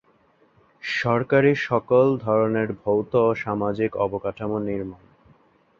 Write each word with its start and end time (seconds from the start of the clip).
সরকারী 0.83 1.51
সকল 1.67 2.05
ধরনের 2.17 2.69
ভৌত 2.81 3.11
ও 3.21 3.29
সামাজিক 3.35 3.91
অবকাঠামো 3.97 4.57
নির্মাণ। 4.59 5.03